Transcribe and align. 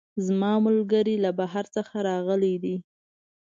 زما 0.25 0.51
ملګرۍ 0.65 1.15
له 1.25 1.31
بهر 1.39 1.65
څخه 1.75 1.95
راغلی 2.09 2.55
ده 2.63 2.75